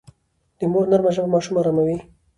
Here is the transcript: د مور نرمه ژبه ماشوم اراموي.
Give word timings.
د 0.59 0.59
مور 0.71 0.85
نرمه 0.91 1.11
ژبه 1.15 1.29
ماشوم 1.33 1.55
اراموي. 1.59 1.97